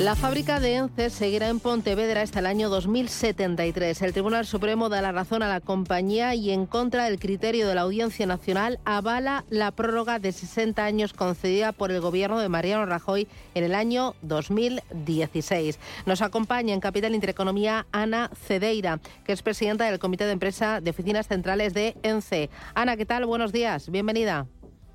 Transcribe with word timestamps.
La 0.00 0.16
fábrica 0.16 0.60
de 0.60 0.76
ENCE 0.76 1.10
seguirá 1.10 1.50
en 1.50 1.60
Pontevedra 1.60 2.22
hasta 2.22 2.38
el 2.38 2.46
año 2.46 2.70
2073. 2.70 4.00
El 4.00 4.14
Tribunal 4.14 4.46
Supremo 4.46 4.88
da 4.88 5.02
la 5.02 5.12
razón 5.12 5.42
a 5.42 5.48
la 5.48 5.60
compañía 5.60 6.34
y 6.34 6.52
en 6.52 6.64
contra 6.64 7.04
del 7.04 7.18
criterio 7.18 7.68
de 7.68 7.74
la 7.74 7.82
Audiencia 7.82 8.24
Nacional 8.24 8.78
avala 8.86 9.44
la 9.50 9.72
prórroga 9.72 10.18
de 10.18 10.32
60 10.32 10.82
años 10.82 11.12
concedida 11.12 11.72
por 11.72 11.90
el 11.90 12.00
gobierno 12.00 12.40
de 12.40 12.48
Mariano 12.48 12.86
Rajoy 12.86 13.28
en 13.54 13.62
el 13.62 13.74
año 13.74 14.14
2016. 14.22 15.78
Nos 16.06 16.22
acompaña 16.22 16.72
en 16.72 16.80
Capital 16.80 17.14
Intereconomía 17.14 17.84
Ana 17.92 18.30
Cedeira, 18.34 19.00
que 19.26 19.32
es 19.32 19.42
presidenta 19.42 19.84
del 19.84 19.98
Comité 19.98 20.24
de 20.24 20.32
Empresa 20.32 20.80
de 20.80 20.92
Oficinas 20.92 21.28
Centrales 21.28 21.74
de 21.74 21.94
ENCE. 22.02 22.48
Ana, 22.74 22.96
¿qué 22.96 23.04
tal? 23.04 23.26
Buenos 23.26 23.52
días. 23.52 23.90
Bienvenida. 23.90 24.46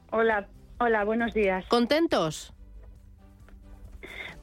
Hola, 0.10 0.48
hola, 0.80 1.04
buenos 1.04 1.36
días. 1.36 1.64
¿Contentos? 1.68 2.55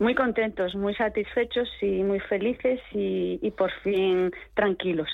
Muy 0.03 0.17
contentos, 0.17 0.75
muy 0.75 0.97
satisfechos 0.97 1.69
y 1.81 2.03
muy 2.03 2.19
felices 2.19 2.81
y, 2.91 3.53
por 3.57 3.71
fin 3.85 4.33
tranquilos. 4.53 5.09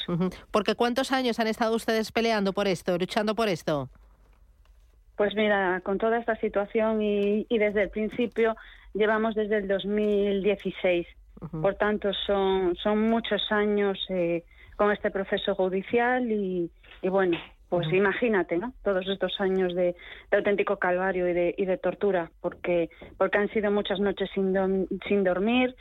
Porque 0.51 0.75
¿cuántos 0.75 1.13
años 1.13 1.39
han 1.39 1.47
estado 1.47 1.77
ustedes 1.77 2.11
peleando 2.11 2.55
por 2.55 2.67
esto, 2.67 2.97
luchando 2.97 3.35
por 3.35 3.49
esto? 3.49 3.91
Pues 5.15 5.35
mira, 5.35 5.83
con 5.85 5.99
toda 5.99 6.19
esta 6.19 6.37
situación 6.37 7.03
y, 7.03 7.45
desde 7.51 7.83
el 7.83 7.91
principio 7.91 8.57
llevamos 8.95 9.35
desde 9.35 9.59
el 9.59 9.69
2016. 9.69 11.07
Por 11.61 11.75
tanto, 11.75 12.11
son, 12.27 12.75
son 12.77 13.11
muchos 13.11 13.43
años 13.53 13.99
eh, 14.09 14.43
con 14.77 14.91
este 14.91 15.11
proceso 15.11 15.55
judicial 15.55 16.33
y, 16.33 16.71
y 17.03 17.09
bueno, 17.11 17.37
pues 17.69 17.93
imagínate, 17.93 18.57
¿no? 18.57 18.73
Todos 18.83 19.07
estos 19.09 19.41
años 19.41 19.75
de, 19.75 19.95
auténtico 20.31 20.79
calvario 20.79 21.29
y 21.29 21.33
de, 21.33 21.55
y 21.57 21.67
de, 21.67 21.77
tortura, 21.77 22.31
porque 22.41 22.89
porque 23.17 23.39
han 23.39 23.51
sido 23.51 23.71
muchas 23.71 24.01
noches 24.01 24.31
sin, 24.35 24.89
sin 25.07 25.25
dormir 25.25 25.75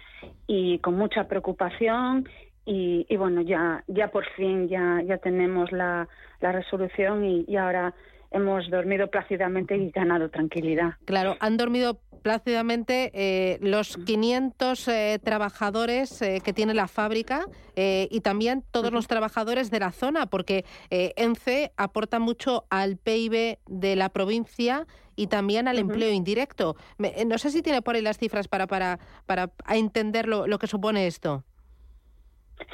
y 0.48 0.80
con 0.80 0.96
mucha 0.96 1.28
preocupación 1.28 2.28
y, 2.66 3.06
y, 3.08 3.16
bueno, 3.16 3.42
ya 3.42 3.84
ya 3.88 4.10
por 4.10 4.26
fin 4.36 4.68
ya 4.68 5.02
ya 5.06 5.18
tenemos 5.18 5.72
la, 5.72 6.08
la 6.42 6.52
resolución 6.52 7.24
y, 7.24 7.46
y 7.48 7.56
ahora 7.56 7.94
hemos 8.32 8.70
dormido 8.70 9.08
plácidamente 9.08 9.78
y 9.78 9.92
ganado 9.92 10.30
tranquilidad. 10.30 10.96
Claro, 11.06 11.38
han 11.40 11.58
dormido 11.58 12.00
plácidamente 12.28 13.12
eh, 13.14 13.58
los 13.62 13.96
500 13.98 14.88
eh, 14.90 15.20
trabajadores 15.24 16.22
eh, 16.22 16.42
que 16.44 16.52
tiene 16.52 16.74
la 16.74 16.88
fábrica 16.88 17.46
y 17.80 18.22
también 18.22 18.64
todos 18.72 18.92
los 18.92 19.08
trabajadores 19.08 19.70
de 19.70 19.80
la 19.80 19.92
zona, 19.92 20.26
porque 20.26 20.66
ENCE 20.90 21.72
aporta 21.78 22.18
mucho 22.18 22.66
al 22.72 22.98
PIB 22.98 23.60
de 23.68 23.96
la 23.96 24.10
provincia 24.10 24.88
y 25.16 25.28
también 25.28 25.68
al 25.68 25.78
empleo 25.78 26.12
indirecto. 26.12 26.76
no 26.98 27.38
sé 27.38 27.52
si 27.52 27.62
tiene 27.62 27.84
por 27.84 27.94
ahí 27.94 28.02
las 28.02 28.18
cifras 28.18 28.48
para, 28.48 28.66
para, 28.66 28.98
para 29.28 29.52
entender 29.70 30.28
lo, 30.28 30.48
lo 30.48 30.58
que 30.58 30.66
supone 30.66 31.06
esto. 31.06 31.44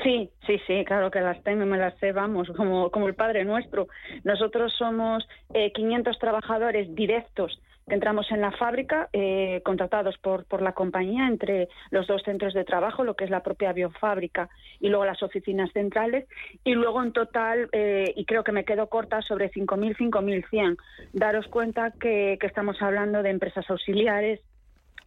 Sí, 0.03 0.29
sí, 0.45 0.59
sí, 0.65 0.83
claro 0.85 1.11
que 1.11 1.21
las 1.21 1.41
tengo 1.43 1.65
me 1.65 1.77
las 1.77 1.97
sé, 1.99 2.11
vamos, 2.11 2.49
como, 2.55 2.89
como 2.89 3.07
el 3.07 3.15
Padre 3.15 3.45
Nuestro. 3.45 3.87
Nosotros 4.23 4.73
somos 4.77 5.27
eh, 5.53 5.71
500 5.73 6.17
trabajadores 6.19 6.93
directos 6.95 7.59
que 7.87 7.95
entramos 7.95 8.31
en 8.31 8.39
la 8.39 8.51
fábrica, 8.51 9.09
eh, 9.11 9.61
contratados 9.65 10.17
por, 10.17 10.45
por 10.45 10.61
la 10.61 10.71
compañía 10.71 11.27
entre 11.27 11.67
los 11.91 12.07
dos 12.07 12.21
centros 12.23 12.53
de 12.53 12.63
trabajo, 12.63 13.03
lo 13.03 13.15
que 13.15 13.25
es 13.25 13.29
la 13.29 13.43
propia 13.43 13.73
biofábrica 13.73 14.49
y 14.79 14.87
luego 14.87 15.05
las 15.05 15.21
oficinas 15.21 15.69
centrales, 15.73 16.25
y 16.63 16.73
luego 16.75 17.03
en 17.03 17.11
total, 17.11 17.67
eh, 17.73 18.13
y 18.15 18.25
creo 18.25 18.43
que 18.43 18.53
me 18.53 18.63
quedo 18.63 18.87
corta, 18.87 19.21
sobre 19.21 19.51
5.000, 19.51 19.97
5.100. 19.97 20.77
Daros 21.11 21.47
cuenta 21.47 21.91
que, 21.91 22.37
que 22.39 22.47
estamos 22.47 22.81
hablando 22.81 23.21
de 23.21 23.31
empresas 23.31 23.69
auxiliares, 23.69 24.39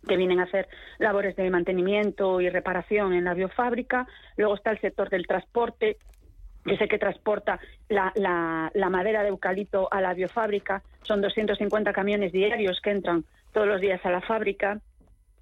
que 0.07 0.17
vienen 0.17 0.41
a 0.41 0.45
hacer 0.45 0.69
labores 0.99 1.37
de 1.37 1.51
mantenimiento 1.51 2.41
y 2.41 2.49
reparación 2.49 3.12
en 3.12 3.25
la 3.25 3.35
biofábrica. 3.35 4.07
Luego 4.37 4.55
está 4.55 4.71
el 4.71 4.81
sector 4.81 5.11
del 5.11 5.27
transporte, 5.27 5.98
que 6.65 6.75
es 6.75 6.81
el 6.81 6.89
que 6.89 6.98
transporta 6.98 7.61
la, 7.89 8.13
la, 8.15 8.91
madera 8.91 9.23
de 9.23 9.29
eucalipto 9.29 9.89
a 9.91 10.01
la 10.01 10.14
biofábrica. 10.14 10.83
Son 11.03 11.20
250 11.20 11.92
camiones 11.92 12.33
diarios 12.33 12.80
que 12.80 12.91
entran 12.91 13.25
todos 13.53 13.67
los 13.67 13.80
días 13.80 14.05
a 14.05 14.11
la 14.11 14.20
fábrica. 14.20 14.80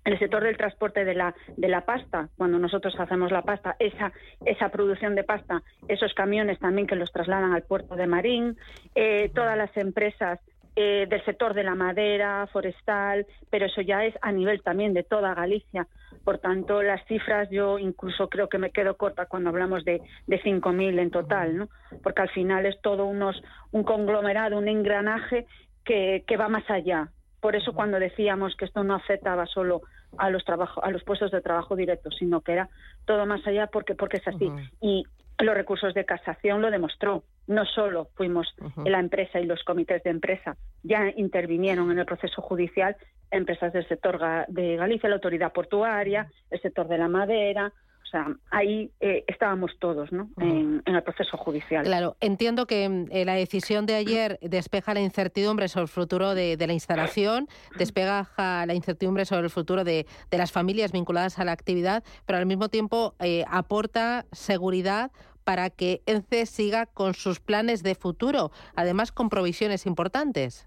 El 0.04 0.18
sector 0.18 0.42
del 0.42 0.58
transporte 0.58 1.06
de 1.06 1.14
la, 1.14 1.34
de 1.56 1.68
la 1.68 1.86
pasta, 1.86 2.28
cuando 2.36 2.58
nosotros 2.58 2.94
hacemos 2.98 3.32
la 3.32 3.40
pasta, 3.40 3.74
esa, 3.78 4.12
esa 4.44 4.68
producción 4.68 5.14
de 5.14 5.24
pasta, 5.24 5.62
esos 5.88 6.12
camiones 6.12 6.58
también 6.58 6.86
que 6.86 6.94
los 6.94 7.10
trasladan 7.10 7.54
al 7.54 7.62
puerto 7.62 7.96
de 7.96 8.06
Marín, 8.06 8.58
eh, 8.94 9.30
todas 9.34 9.56
las 9.56 9.74
empresas 9.78 10.40
eh, 10.76 11.06
del 11.08 11.24
sector 11.24 11.54
de 11.54 11.62
la 11.62 11.74
madera, 11.74 12.48
forestal, 12.52 13.26
pero 13.50 13.66
eso 13.66 13.80
ya 13.80 14.04
es 14.04 14.14
a 14.22 14.32
nivel 14.32 14.62
también 14.62 14.92
de 14.92 15.04
toda 15.04 15.34
Galicia. 15.34 15.86
Por 16.24 16.38
tanto, 16.38 16.82
las 16.82 17.04
cifras 17.06 17.48
yo 17.50 17.78
incluso 17.78 18.28
creo 18.28 18.48
que 18.48 18.58
me 18.58 18.70
quedo 18.70 18.96
corta 18.96 19.26
cuando 19.26 19.50
hablamos 19.50 19.84
de, 19.84 20.00
de 20.26 20.42
5.000 20.42 20.98
en 20.98 21.10
total, 21.10 21.56
¿no? 21.56 21.68
porque 22.02 22.22
al 22.22 22.30
final 22.30 22.66
es 22.66 22.80
todo 22.80 23.06
unos, 23.06 23.40
un 23.70 23.84
conglomerado, 23.84 24.58
un 24.58 24.68
engranaje 24.68 25.46
que, 25.84 26.24
que 26.26 26.36
va 26.36 26.48
más 26.48 26.68
allá. 26.70 27.08
Por 27.40 27.56
eso 27.56 27.72
cuando 27.74 28.00
decíamos 28.00 28.56
que 28.56 28.64
esto 28.64 28.82
no 28.84 28.94
afectaba 28.94 29.46
solo 29.46 29.82
a 30.18 30.30
los 30.30 30.44
trabajo, 30.44 30.82
a 30.82 30.90
los 30.90 31.04
puestos 31.04 31.30
de 31.30 31.40
trabajo 31.40 31.76
directos, 31.76 32.16
sino 32.18 32.40
que 32.40 32.52
era 32.52 32.68
todo 33.04 33.26
más 33.26 33.46
allá 33.46 33.66
porque 33.66 33.94
porque 33.94 34.16
es 34.16 34.26
así. 34.28 34.50
Y 34.80 35.04
los 35.38 35.54
recursos 35.54 35.94
de 35.94 36.04
casación 36.04 36.62
lo 36.62 36.70
demostró. 36.70 37.22
No 37.46 37.64
solo 37.66 38.08
fuimos 38.14 38.54
la 38.84 38.98
empresa 38.98 39.40
y 39.40 39.46
los 39.46 39.62
comités 39.64 40.02
de 40.02 40.10
empresa, 40.10 40.56
ya 40.82 41.12
intervinieron 41.16 41.90
en 41.90 41.98
el 41.98 42.06
proceso 42.06 42.40
judicial 42.40 42.96
empresas 43.30 43.72
del 43.72 43.86
sector 43.88 44.18
de 44.48 44.76
Galicia, 44.76 45.08
la 45.08 45.16
autoridad 45.16 45.52
portuaria, 45.52 46.30
el 46.50 46.60
sector 46.60 46.88
de 46.88 46.98
la 46.98 47.08
madera, 47.08 47.72
o 48.04 48.06
sea, 48.06 48.28
ahí 48.50 48.92
eh, 49.00 49.24
estábamos 49.26 49.72
todos 49.80 50.12
¿no? 50.12 50.30
en, 50.38 50.82
el 50.84 51.02
proceso 51.02 51.36
judicial. 51.36 51.84
Claro, 51.84 52.16
entiendo 52.20 52.66
que 52.66 53.06
eh, 53.10 53.24
la 53.24 53.34
decisión 53.34 53.86
de 53.86 53.94
ayer 53.94 54.38
despeja 54.40 54.94
la 54.94 55.00
incertidumbre 55.00 55.68
sobre 55.68 55.84
el 55.84 55.88
futuro 55.88 56.34
de, 56.34 56.56
la 56.56 56.72
instalación, 56.72 57.48
despeja 57.76 58.66
la 58.66 58.74
incertidumbre 58.74 59.24
sobre 59.24 59.44
el 59.44 59.50
futuro 59.50 59.82
de, 59.84 60.06
las 60.30 60.52
familias 60.52 60.92
vinculadas 60.92 61.38
a 61.38 61.44
la 61.44 61.52
actividad, 61.52 62.04
pero 62.26 62.38
al 62.38 62.46
mismo 62.46 62.68
tiempo 62.68 63.14
eh, 63.18 63.44
aporta 63.48 64.26
seguridad 64.32 65.10
para 65.44 65.70
que 65.70 66.02
ENCE 66.06 66.46
siga 66.46 66.86
con 66.86 67.14
sus 67.14 67.40
planes 67.40 67.82
de 67.82 67.94
futuro, 67.94 68.50
además 68.74 69.12
con 69.12 69.28
provisiones 69.28 69.86
importantes. 69.86 70.66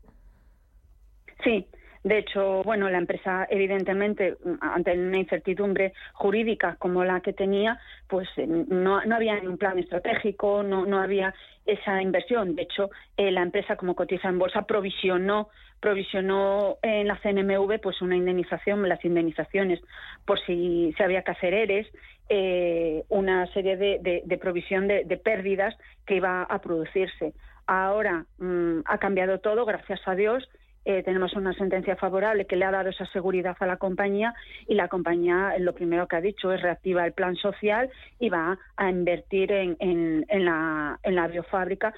Sí, 1.44 1.68
de 2.08 2.20
hecho, 2.20 2.64
bueno, 2.64 2.90
la 2.90 2.98
empresa, 2.98 3.48
evidentemente, 3.50 4.38
ante 4.62 4.98
una 4.98 5.18
incertidumbre 5.18 5.94
jurídica 6.14 6.76
como 6.80 7.04
la 7.04 7.20
que 7.22 7.34
tenía, 7.34 7.80
pues 8.08 8.28
eh, 8.38 8.48
no, 8.48 9.04
no 9.04 9.16
había 9.16 9.36
un 9.42 9.58
plan 9.58 9.78
estratégico, 9.78 10.64
no, 10.64 10.86
no 10.86 11.00
había 11.00 11.34
esa 11.66 12.02
inversión. 12.02 12.56
De 12.56 12.64
hecho, 12.64 12.90
eh, 13.18 13.32
la 13.32 13.42
empresa, 13.42 13.76
como 13.76 13.96
cotiza 13.96 14.30
en 14.30 14.40
bolsa, 14.40 14.62
provisionó 14.64 15.50
provisionó 15.80 16.78
en 16.82 17.08
la 17.08 17.18
CNMV 17.18 17.80
pues 17.80 18.02
una 18.02 18.16
indemnización, 18.16 18.88
las 18.90 19.04
indemnizaciones 19.06 19.80
por 20.26 20.40
si 20.40 20.92
se 20.98 21.04
había 21.04 21.22
que 21.22 21.32
hacer 21.32 21.54
ERES, 21.54 21.88
eh, 22.30 23.04
una 23.10 23.46
serie 23.54 23.78
de, 23.78 24.22
de, 24.26 24.38
provisión 24.38 24.88
de, 24.88 25.22
pérdidas 25.24 25.78
que 26.06 26.16
iba 26.16 26.44
a 26.44 26.60
producirse. 26.62 27.34
Ahora 27.68 28.26
mm, 28.40 28.80
ha 28.86 28.98
cambiado 28.98 29.40
todo, 29.40 29.66
gracias 29.66 30.02
a 30.08 30.16
Dios, 30.16 30.50
eh, 30.90 31.04
tenemos 31.04 31.34
una 31.34 31.52
sentencia 31.52 31.98
favorable 31.98 32.46
que 32.46 32.56
le 32.56 32.64
ha 32.64 32.72
dado 32.72 32.92
esa 32.92 33.06
seguridad 33.08 33.58
a 33.60 33.66
la 33.66 33.76
compañía 33.76 34.34
y 34.68 34.76
la 34.76 34.88
compañía 34.88 35.54
lo 35.60 35.74
primero 35.74 36.08
que 36.08 36.16
ha 36.16 36.22
dicho 36.22 36.54
es 36.54 36.62
reactiva 36.62 37.06
el 37.06 37.12
plan 37.12 37.36
social 37.36 37.90
y 38.20 38.30
va 38.30 38.58
a 38.78 38.90
invertir 38.90 39.52
en, 39.52 39.76
en, 39.80 40.46
la, 40.46 40.98
en 41.04 41.16
la 41.16 41.28
biofábrica 41.28 41.94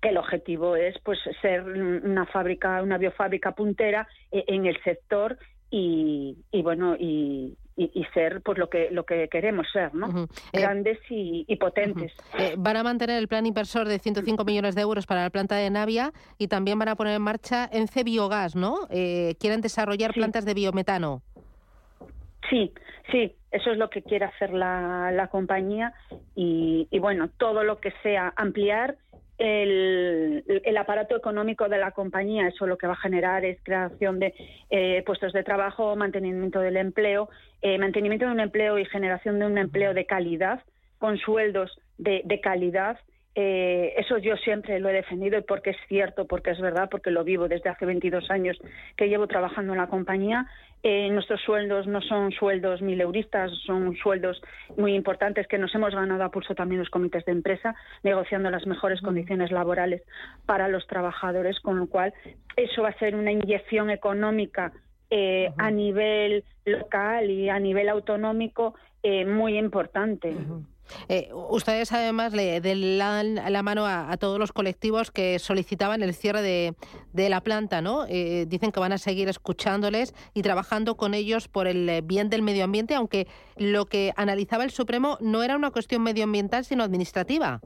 que 0.00 0.08
el 0.08 0.16
objetivo 0.16 0.74
es 0.74 0.98
pues 1.04 1.18
ser 1.42 1.64
una 1.64 2.24
fábrica, 2.24 2.82
una 2.82 2.96
biofábrica 2.96 3.52
puntera 3.52 4.08
eh, 4.32 4.42
en 4.48 4.64
el 4.64 4.82
sector 4.84 5.36
y, 5.70 6.38
y 6.50 6.62
bueno 6.62 6.96
y, 6.98 7.58
y, 7.76 8.04
ser 8.12 8.42
pues 8.42 8.58
lo 8.58 8.68
que 8.68 8.90
lo 8.90 9.04
que 9.04 9.28
queremos 9.28 9.66
ser, 9.72 9.94
¿no? 9.94 10.26
Eh, 10.52 10.60
Grandes 10.60 10.98
y, 11.08 11.56
potentes. 11.56 12.12
Eh, 12.38 12.54
van 12.58 12.76
a 12.76 12.82
mantener 12.82 13.18
el 13.18 13.28
plan 13.28 13.46
inversor 13.46 13.88
de 13.88 13.98
105 13.98 14.44
millones 14.44 14.74
de 14.74 14.82
euros 14.82 15.06
para 15.06 15.22
la 15.22 15.30
planta 15.30 15.56
de 15.56 15.70
Navia 15.70 16.12
y 16.38 16.48
también 16.48 16.78
van 16.78 16.88
a 16.88 16.96
poner 16.96 17.16
en 17.16 17.22
marcha 17.22 17.68
ENCE 17.72 18.04
Biogás, 18.04 18.56
¿no? 18.56 18.86
Eh, 18.90 19.34
quieren 19.40 19.60
desarrollar 19.60 20.12
plantas 20.12 20.44
de 20.44 20.54
biometano. 20.54 21.22
Sí, 22.48 22.72
sí, 23.10 23.34
eso 23.50 23.70
es 23.70 23.78
lo 23.78 23.90
que 23.90 24.02
quiere 24.02 24.24
hacer 24.24 24.52
la, 24.52 25.10
la 25.12 25.28
compañía 25.28 25.92
y, 26.34 26.88
y 26.90 26.98
bueno, 26.98 27.28
todo 27.38 27.62
lo 27.62 27.78
que 27.78 27.92
sea 28.02 28.32
ampliar 28.36 28.96
el, 29.40 30.76
aparato 30.76 31.16
económico 31.16 31.68
de 31.68 31.78
la 31.78 31.92
compañía, 31.92 32.48
eso 32.48 32.66
lo 32.66 32.76
que 32.76 32.86
va 32.86 32.92
a 32.92 32.96
generar 32.96 33.44
es 33.44 33.58
creación 33.62 34.18
de 34.18 34.34
eh, 34.68 35.02
puestos 35.06 35.32
de 35.32 35.42
trabajo, 35.42 35.96
mantenimiento 35.96 36.60
del 36.60 36.76
empleo, 36.76 37.30
eh, 37.62 37.78
mantenimiento 37.78 38.26
de 38.26 38.32
un 38.32 38.40
empleo 38.40 38.78
y 38.78 38.84
generación 38.84 39.38
de 39.38 39.46
un 39.46 39.56
empleo 39.56 39.94
de 39.94 40.04
calidad, 40.04 40.62
con 40.98 41.16
sueldos 41.16 41.80
de, 41.96 42.40
calidad 42.42 42.98
eh, 43.36 43.94
eso 43.96 44.18
yo 44.18 44.36
siempre 44.36 44.80
lo 44.80 44.88
he 44.88 44.92
defendido 44.92 45.38
y 45.38 45.42
porque 45.42 45.70
es 45.70 45.76
cierto, 45.88 46.26
porque 46.26 46.50
es 46.50 46.60
verdad, 46.60 46.88
porque 46.90 47.10
lo 47.10 47.22
vivo 47.22 47.46
desde 47.46 47.70
hace 47.70 47.86
22 47.86 48.28
años 48.30 48.58
que 48.96 49.08
llevo 49.08 49.28
trabajando 49.28 49.72
en 49.72 49.78
la 49.78 49.86
compañía. 49.86 50.46
Eh, 50.82 51.10
nuestros 51.10 51.40
sueldos 51.42 51.86
no 51.86 52.00
son 52.00 52.32
sueldos 52.32 52.82
mileuristas, 52.82 53.52
son 53.66 53.94
sueldos 53.96 54.42
muy 54.76 54.94
importantes 54.94 55.46
que 55.46 55.58
nos 55.58 55.72
hemos 55.74 55.94
ganado 55.94 56.24
a 56.24 56.30
pulso 56.30 56.54
también 56.54 56.80
los 56.80 56.90
comités 56.90 57.24
de 57.24 57.32
empresa, 57.32 57.74
negociando 58.02 58.50
las 58.50 58.66
mejores 58.66 59.00
condiciones 59.00 59.52
laborales 59.52 60.02
para 60.46 60.68
los 60.68 60.86
trabajadores, 60.86 61.60
con 61.60 61.78
lo 61.78 61.86
cual 61.86 62.12
eso 62.56 62.82
va 62.82 62.88
a 62.88 62.98
ser 62.98 63.14
una 63.14 63.30
inyección 63.30 63.90
económica 63.90 64.72
eh, 65.10 65.52
a 65.58 65.70
nivel 65.70 66.44
local 66.64 67.30
y 67.30 67.48
a 67.48 67.58
nivel 67.58 67.88
autonómico 67.88 68.74
muy 69.26 69.56
importante. 69.56 70.34
Eh, 71.08 71.28
ustedes 71.32 71.92
además 71.92 72.32
le 72.32 72.60
dan 72.60 73.34
la 73.34 73.62
mano 73.62 73.86
a, 73.86 74.16
todos 74.16 74.38
los 74.38 74.52
colectivos 74.52 75.10
que 75.10 75.38
solicitaban 75.38 76.02
el 76.02 76.14
cierre 76.14 76.42
de, 76.42 77.28
la 77.28 77.40
planta, 77.40 77.80
¿no? 77.80 78.06
Eh, 78.08 78.46
dicen 78.48 78.72
que 78.72 78.80
van 78.80 78.92
a 78.92 78.98
seguir 78.98 79.28
escuchándoles 79.28 80.14
y 80.34 80.42
trabajando 80.42 80.96
con 80.96 81.14
ellos 81.14 81.48
por 81.48 81.66
el 81.66 82.02
bien 82.02 82.28
del 82.30 82.42
medio 82.42 82.64
ambiente, 82.64 82.94
aunque 82.94 83.26
lo 83.56 83.86
que 83.86 84.12
analizaba 84.16 84.64
el 84.64 84.70
Supremo 84.70 85.16
no 85.20 85.42
era 85.42 85.56
una 85.56 85.70
cuestión 85.70 86.02
medioambiental, 86.02 86.64
sino 86.64 86.82
administrativa. 86.82 87.60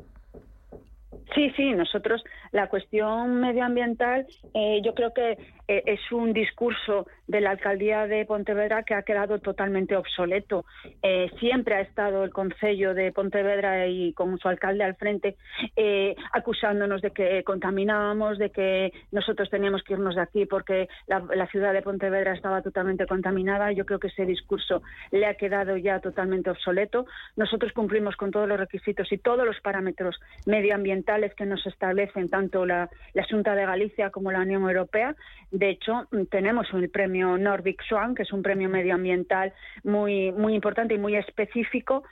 Sí, 1.35 1.51
sí, 1.57 1.73
nosotros 1.73 2.23
la 2.55 2.69
cuestión 2.69 3.41
medioambiental 3.41 4.27
eh, 4.55 4.81
yo 4.85 4.95
creo 4.95 5.13
que 5.13 5.33
eh, 5.67 5.83
es 5.87 6.13
un 6.13 6.33
discurso 6.33 7.09
de 7.27 7.41
la 7.41 7.51
alcaldía 7.51 8.07
de 8.07 8.25
Pontevedra 8.27 8.85
que 8.85 8.95
ha 8.95 9.03
quedado 9.03 9.41
totalmente 9.41 9.97
obsoleto. 9.97 10.65
Eh, 11.03 11.31
siempre 11.41 11.75
ha 11.75 11.81
estado 11.81 12.23
el 12.23 12.31
Concello 12.31 12.95
de 12.95 13.11
Pontevedra 13.11 13.89
y 13.89 14.13
con 14.13 14.39
su 14.39 14.47
alcalde 14.47 14.85
al 14.85 14.95
frente 14.95 15.37
acusándonos 16.33 17.03
de 17.03 17.11
que 17.11 17.43
contaminábamos, 17.43 18.39
de 18.39 18.51
que 18.51 18.93
nosotros 19.11 19.51
teníamos 19.51 19.83
que 19.83 19.95
irnos 19.95 20.15
de 20.15 20.21
aquí 20.21 20.47
porque 20.47 20.89
la, 21.07 21.25
la 21.35 21.49
ciudad 21.49 21.73
de 21.73 21.83
Pontevedra 21.83 22.35
estaba 22.35 22.63
totalmente 22.63 23.07
contaminada. 23.07 23.73
Yo 23.73 23.85
creo 23.85 23.99
que 23.99 24.09
ese 24.09 24.27
discurso 24.27 24.83
le 25.11 25.27
ha 25.27 25.35
quedado 25.35 25.77
ya 25.77 25.99
totalmente 25.99 26.51
obsoleto. 26.51 27.07
Nosotros 27.37 27.73
cumplimos 27.73 28.15
con 28.17 28.31
todos 28.31 28.49
los 28.49 28.61
requisitos 28.61 29.11
y 29.11 29.19
todos 29.19 29.45
los 29.45 29.61
parámetros 29.61 30.21
medioambientales 30.47 31.35
que 31.35 31.47
nos 31.47 31.67
establecen 31.67 32.29
tanto 32.29 32.44
la, 32.67 32.89
Junta 33.31 33.55
de 33.55 33.67
Galicia 33.67 34.11
como 34.11 34.33
la 34.33 34.41
Unión 34.41 34.63
Europea. 34.63 35.15
De 35.51 35.71
hecho, 35.71 36.09
tenemos 36.31 36.67
el 36.73 36.91
premio 36.91 37.39
Nordic 37.39 37.83
Swan, 37.89 38.15
que 38.15 38.23
es 38.23 38.33
un 38.33 38.43
premio 38.43 38.69
medioambiental 38.69 39.53
muy, 39.83 40.33
muy 40.33 40.55
importante 40.55 40.95
y 40.95 40.99
muy 40.99 41.17
específico 41.17 42.05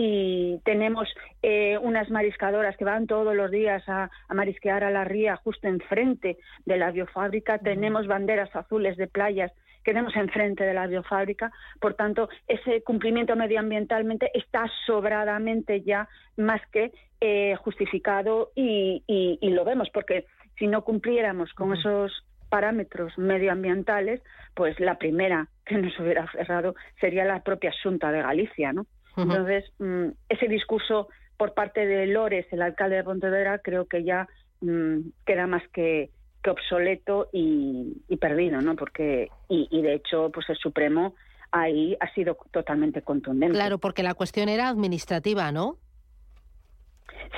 y 0.00 0.60
tenemos 0.64 1.08
eh, 1.42 1.76
unas 1.78 2.08
mariscadoras 2.08 2.76
que 2.76 2.84
van 2.84 3.08
todos 3.08 3.34
los 3.34 3.50
días 3.50 3.82
a, 3.88 4.10
marisquear 4.32 4.84
a 4.84 4.90
la 4.90 5.02
ría 5.02 5.34
justo 5.36 5.66
enfrente 5.66 6.38
de 6.66 6.76
la 6.76 6.92
biofábrica. 6.92 7.58
Tenemos 7.58 8.06
banderas 8.06 8.54
azules 8.54 8.96
de 8.96 9.08
playas 9.08 9.50
tenemos 9.88 10.14
enfrente 10.16 10.64
de 10.64 10.74
la 10.74 10.86
biofábrica. 10.86 11.50
Por 11.80 11.94
tanto, 11.94 12.28
ese 12.46 12.82
cumplimiento 12.82 13.34
medioambientalmente 13.36 14.30
está 14.34 14.66
sobradamente 14.84 15.80
ya 15.80 16.06
más 16.36 16.60
que 16.70 16.92
eh, 17.22 17.56
justificado 17.64 18.52
y, 18.54 19.02
lo 19.40 19.64
vemos, 19.64 19.88
porque 19.94 20.26
si 20.58 20.66
no 20.66 20.84
cumpliéramos 20.84 21.54
con 21.54 21.74
esos 21.74 22.12
parámetros 22.50 23.16
medioambientales, 23.16 24.20
pues 24.54 24.78
la 24.78 24.98
primera 24.98 25.48
que 25.64 25.78
nos 25.78 25.98
hubiera 25.98 26.30
cerrado 26.32 26.74
sería 27.00 27.24
la 27.24 27.42
propia 27.42 27.72
Junta 27.82 28.12
de 28.12 28.20
Galicia, 28.20 28.74
¿no? 28.74 28.84
Entonces, 29.16 29.64
mm, 29.78 30.08
ese 30.28 30.48
discurso 30.48 31.08
por 31.38 31.54
parte 31.54 31.86
de 31.86 32.06
Lores, 32.08 32.46
el 32.52 32.60
alcalde 32.60 32.96
de 32.96 33.04
Pontevedra, 33.04 33.58
creo 33.58 33.86
que 33.86 34.04
ya 34.04 34.28
mm, 34.60 34.98
queda 35.24 35.46
más 35.46 35.66
que, 35.72 36.10
que 36.48 36.50
obsoleto 36.50 37.28
y, 37.32 38.16
perdido, 38.20 38.60
¿no? 38.60 38.74
Porque, 38.74 39.28
y, 39.48 39.68
y 39.70 39.82
de 39.82 39.94
hecho, 39.94 40.30
pues 40.32 40.48
el 40.48 40.56
Supremo 40.56 41.14
ahí 41.50 41.96
ha 42.00 42.12
sido 42.14 42.36
totalmente 42.50 43.02
contundente. 43.02 43.54
Claro, 43.54 43.78
porque 43.78 44.02
la 44.02 44.14
cuestión 44.14 44.48
era 44.48 44.68
administrativa, 44.68 45.52
¿no? 45.52 45.76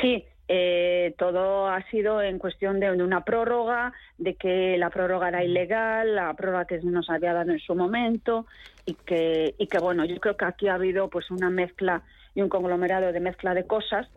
Sí, 0.00 0.24
eh, 0.48 1.14
todo 1.18 1.68
ha 1.68 1.82
sido 1.90 2.22
en 2.22 2.38
cuestión 2.38 2.80
de 2.80 2.90
una 2.90 3.24
prórroga, 3.24 3.92
de 4.18 4.34
que 4.34 4.76
la 4.78 4.90
prórroga 4.90 5.28
era 5.28 5.44
ilegal, 5.44 6.14
la 6.14 6.34
prórroga 6.34 6.64
que 6.64 6.78
nos 6.80 7.08
había 7.10 7.32
dado 7.32 7.52
en 7.52 7.60
su 7.60 7.74
momento 7.74 8.46
y 8.86 8.94
que, 8.94 9.54
y 9.58 9.66
que 9.66 9.78
bueno, 9.78 10.04
yo 10.04 10.16
creo 10.18 10.36
que 10.36 10.44
aquí 10.44 10.68
ha 10.68 10.74
habido 10.74 11.08
pues 11.08 11.30
una 11.30 11.50
mezcla 11.50 12.02
y 12.34 12.42
un 12.42 12.48
conglomerado 12.48 13.12
de 13.12 13.20
mezcla 13.20 13.54
de 13.54 13.66
cosas 13.66 14.08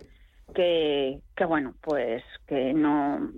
que, 0.53 1.19
que 1.35 1.45
bueno, 1.45 1.73
pues 1.81 2.23
que 2.47 2.73
no, 2.73 3.31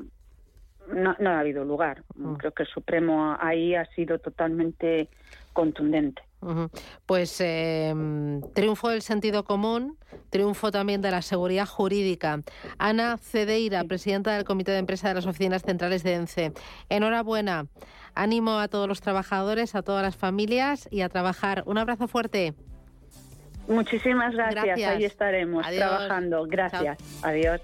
no, 0.94 1.16
no 1.20 1.30
ha 1.30 1.40
habido 1.40 1.64
lugar. 1.64 2.04
Mm. 2.16 2.36
Creo 2.36 2.52
que 2.54 2.64
el 2.64 2.70
Supremo 2.70 3.38
ahí 3.40 3.76
ha 3.76 3.86
sido 3.94 4.20
totalmente 4.20 5.10
contundente. 5.54 6.22
Pues 7.06 7.42
eh, 7.42 7.94
triunfo 8.54 8.90
del 8.90 9.02
sentido 9.02 9.44
común, 9.46 9.98
triunfo 10.30 10.70
también 10.72 11.02
de 11.02 11.10
la 11.10 11.22
seguridad 11.22 11.66
jurídica. 11.66 12.42
Ana 12.78 13.18
Cedeira, 13.18 13.84
presidenta 13.86 14.36
del 14.36 14.44
Comité 14.44 14.72
de 14.72 14.78
Empresa 14.78 15.08
de 15.08 15.16
las 15.16 15.26
Oficinas 15.26 15.64
Centrales 15.64 16.04
de 16.04 16.14
ENCE. 16.14 16.54
Enhorabuena. 16.90 17.66
Ánimo 18.14 18.60
a 18.60 18.68
todos 18.68 18.88
los 18.88 19.02
trabajadores, 19.02 19.76
a 19.76 19.82
todas 19.82 20.04
las 20.04 20.16
familias 20.16 20.88
y 20.92 21.02
a 21.02 21.10
trabajar. 21.10 21.64
Un 21.66 21.78
abrazo 21.78 22.08
fuerte. 22.08 22.54
Muchísimas 23.68 24.34
gracias. 24.36 24.80
Ahí 24.80 25.06
estaremos 25.06 25.66
trabajando. 25.68 26.46
Gracias. 26.48 26.98
Adiós. 27.24 27.62